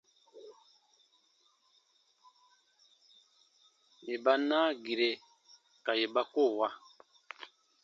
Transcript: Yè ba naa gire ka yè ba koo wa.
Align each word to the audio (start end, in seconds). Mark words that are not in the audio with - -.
Yè 4.07 4.15
ba 4.23 4.33
naa 4.49 4.69
gire 4.83 5.09
ka 5.85 5.91
yè 5.99 6.07
ba 6.13 6.23
koo 6.33 6.51
wa. 6.59 6.67